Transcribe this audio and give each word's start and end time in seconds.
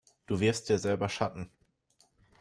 Du 0.25 0.39
wirfst 0.39 0.67
dir 0.67 0.79
selber 0.79 1.09
Schatten. 1.09 1.51